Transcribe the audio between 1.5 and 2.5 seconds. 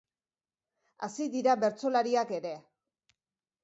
bertsolariak